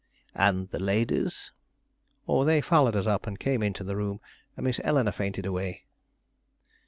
"And 0.33 0.67
the 0.71 0.79
ladies?" 0.79 1.51
"Oh, 2.27 2.43
they 2.43 2.59
followed 2.59 2.95
us 2.95 3.05
up 3.05 3.27
and 3.27 3.37
came 3.37 3.61
into 3.61 3.83
the 3.83 3.95
room 3.95 4.19
and 4.57 4.63
Miss 4.63 4.81
Eleanore 4.83 5.11
fainted 5.11 5.45
away." 5.45 5.85